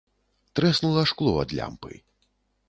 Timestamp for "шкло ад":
1.11-1.55